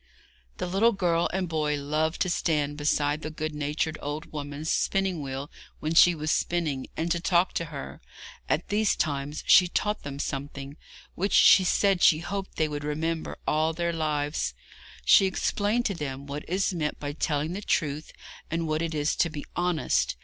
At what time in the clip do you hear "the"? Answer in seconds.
0.57-0.65, 3.21-3.29, 17.53-17.61